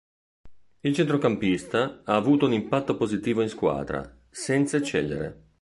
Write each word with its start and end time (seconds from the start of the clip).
Il 0.79 0.95
centrocampista 0.95 2.01
ha 2.05 2.15
avuto 2.15 2.47
un 2.47 2.53
impatto 2.53 2.97
positivo 2.97 3.43
in 3.43 3.49
squadra, 3.49 4.17
senza 4.31 4.77
eccellere. 4.77 5.49